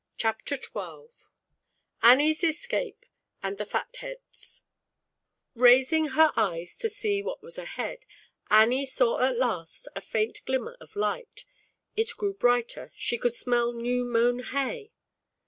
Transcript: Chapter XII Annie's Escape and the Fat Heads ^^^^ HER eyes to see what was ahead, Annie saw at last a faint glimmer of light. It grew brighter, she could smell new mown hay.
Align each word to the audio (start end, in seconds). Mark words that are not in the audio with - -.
Chapter 0.17 0.55
XII 0.55 1.09
Annie's 2.01 2.43
Escape 2.43 3.05
and 3.43 3.59
the 3.59 3.67
Fat 3.67 3.97
Heads 3.97 4.63
^^^^ 5.57 6.09
HER 6.15 6.31
eyes 6.35 6.75
to 6.77 6.89
see 6.89 7.21
what 7.21 7.43
was 7.43 7.59
ahead, 7.59 8.07
Annie 8.49 8.87
saw 8.87 9.19
at 9.19 9.37
last 9.37 9.87
a 9.95 10.01
faint 10.01 10.43
glimmer 10.45 10.75
of 10.79 10.95
light. 10.95 11.45
It 11.95 12.17
grew 12.17 12.33
brighter, 12.33 12.91
she 12.95 13.19
could 13.19 13.35
smell 13.35 13.73
new 13.73 14.03
mown 14.03 14.39
hay. 14.39 14.91